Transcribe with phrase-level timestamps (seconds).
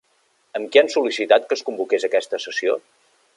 [0.59, 2.79] A qui han sol·licitat que es convoqués aquesta sessió?